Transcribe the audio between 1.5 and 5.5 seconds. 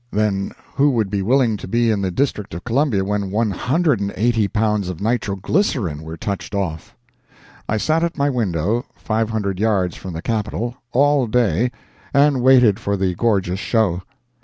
to be in the District of Columbia when 180 pounds of nitro